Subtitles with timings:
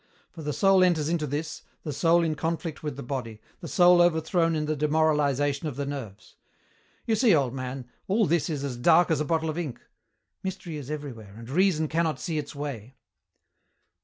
[0.31, 4.01] For the soul enters into this, the soul in conflict with the body, the soul
[4.01, 6.37] overthrown in the demoralization of the nerves.
[7.05, 9.79] You see, old man, all this is as dark as a bottle of ink.
[10.41, 12.95] Mystery is everywhere and reason cannot see its way."